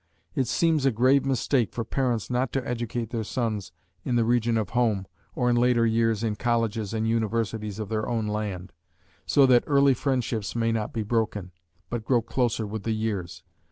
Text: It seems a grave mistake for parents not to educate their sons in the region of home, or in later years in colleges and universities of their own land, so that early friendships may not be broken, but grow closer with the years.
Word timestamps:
It 0.33 0.47
seems 0.47 0.87
a 0.87 0.91
grave 0.91 1.25
mistake 1.25 1.71
for 1.73 1.83
parents 1.83 2.31
not 2.31 2.51
to 2.53 2.67
educate 2.67 3.11
their 3.11 3.23
sons 3.23 3.71
in 4.03 4.15
the 4.15 4.25
region 4.25 4.57
of 4.57 4.71
home, 4.71 5.05
or 5.35 5.47
in 5.47 5.55
later 5.55 5.85
years 5.85 6.23
in 6.23 6.37
colleges 6.37 6.91
and 6.91 7.07
universities 7.07 7.77
of 7.77 7.89
their 7.89 8.09
own 8.09 8.25
land, 8.25 8.73
so 9.27 9.45
that 9.45 9.63
early 9.67 9.93
friendships 9.93 10.55
may 10.55 10.71
not 10.71 10.91
be 10.91 11.03
broken, 11.03 11.51
but 11.91 12.03
grow 12.03 12.23
closer 12.23 12.65
with 12.65 12.81
the 12.81 12.93
years. 12.95 13.43